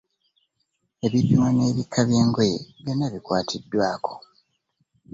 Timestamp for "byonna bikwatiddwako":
2.81-4.13